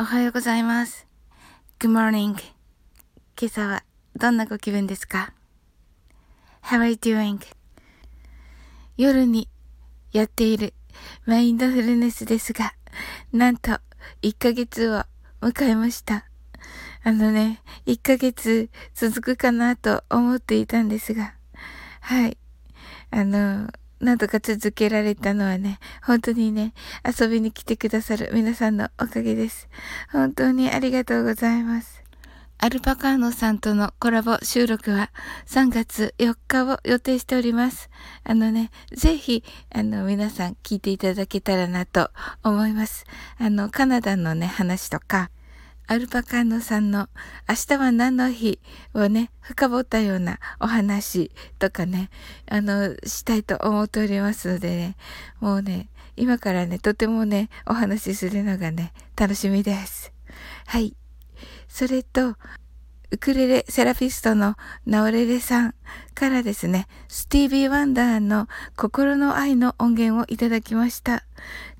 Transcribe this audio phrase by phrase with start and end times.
[0.00, 1.08] おはようございます。
[1.80, 2.36] Good morning.
[3.36, 3.82] 今朝は
[4.14, 5.32] どんなご気分ですか
[6.62, 7.40] ?How are you doing?
[8.96, 9.48] 夜に
[10.12, 10.72] やっている
[11.26, 12.74] マインドフルネスですが、
[13.32, 13.72] なんと
[14.22, 15.02] 1ヶ月を
[15.40, 16.26] 迎えました。
[17.02, 21.34] あのね、1ヶ月続くかなと思っていたんですが、
[22.02, 22.38] はい。
[23.10, 23.68] あの、
[24.00, 26.72] なんとか続けられたのはね、本当にね、
[27.04, 29.68] 遊びに来てくださる皆さんのおかげです。
[30.12, 32.02] 本当にありがとうございます。
[32.60, 35.12] アルパカーノさんとのコラボ収録は
[35.46, 37.88] 3月4日を予定しております。
[38.24, 42.10] あのね、ぜひ、あの、皆さん聞いていただけたらなと
[42.42, 43.04] 思います。
[43.38, 45.30] あの、カナダのね、話とか、
[45.90, 47.08] アルパカンノさんの
[47.48, 48.60] 明日は何の日
[48.92, 52.10] をね、深掘ったようなお話とかね、
[52.46, 54.96] あの、したいと思っておりますのでね、
[55.40, 60.12] もうね、今からね、とてもね、お話しするのがね、楽しみです。
[60.66, 60.94] はい。
[61.68, 62.36] それと、
[63.10, 65.74] ウクレレセラピストのナオレレさん
[66.14, 71.24] からですね、スティービー・ワンダーの心の愛の音源をいただきました。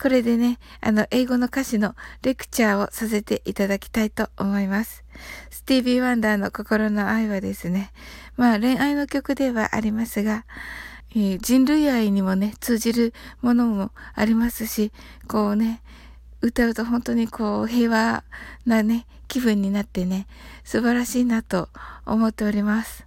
[0.00, 5.04] これでね、あの、英語の歌詞のレクチャーをさせていただきたいと思います。
[5.50, 7.90] スティービー・ワンダーの心の愛はですね、
[8.36, 10.44] まあ恋愛の曲ではありますが、
[11.10, 14.92] えー、人類愛にもね、通じるものもありますし、
[15.26, 15.82] こうね、
[16.46, 18.22] 歌うと本当にこう平和
[18.64, 20.28] なね、気分になってね、
[20.62, 21.68] 素晴らしいなと
[22.04, 23.04] 思っております。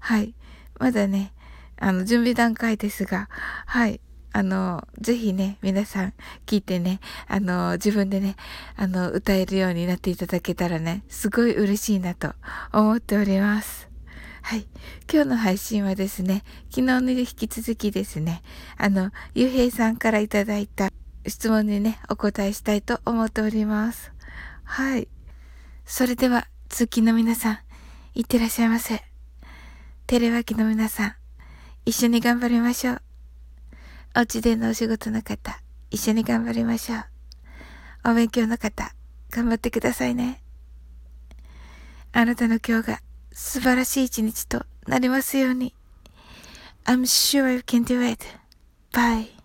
[0.00, 0.34] はい。
[0.80, 1.32] まだね、
[1.78, 3.28] あの、準備段階ですが、
[3.66, 4.00] はい。
[4.32, 8.34] あの、ぜひね、皆さん聞いてね、あの、自分でね、
[8.76, 12.34] あの、歌えるようになっていただけたらね、すごい嬉しいなと
[12.72, 13.88] 思っております。
[14.42, 14.66] はい。
[15.12, 18.42] 今日の配信はですね、昨日の引き続きですね、
[18.76, 20.91] あの、ゆうへいさんからいただいた
[21.26, 24.12] 質問にね、お答えしたいと思っております。
[24.64, 25.08] はい。
[25.84, 27.58] それでは、通勤の皆さん、
[28.14, 29.02] いってらっしゃいませ。
[30.06, 31.14] テレワーキの皆さん、
[31.84, 33.02] 一緒に頑張りましょう。
[34.16, 38.10] お家でのお仕事の方、一緒に頑張りましょう。
[38.10, 38.92] お勉強の方、
[39.30, 40.42] 頑張ってくださいね。
[42.12, 43.00] あなたの今日が
[43.32, 45.74] 素晴らしい一日となりますように。
[46.84, 48.24] I'm sure you can do it.
[48.92, 49.41] Bye.